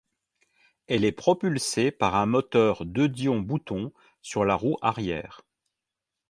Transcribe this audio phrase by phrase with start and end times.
[0.87, 3.93] Elle est propulsée par un moteur De Dion-Bouton
[4.23, 5.43] sur la roue arrière.